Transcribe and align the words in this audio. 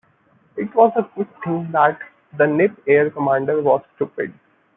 It 0.57 0.73
was 0.73 0.91
a 0.95 1.03
good 1.15 1.27
thing 1.43 1.69
that 1.73 1.99
the 2.35 2.47
Nip 2.47 2.71
air 2.87 3.11
commander 3.11 3.61
was 3.61 3.83
stupid. 3.97 4.33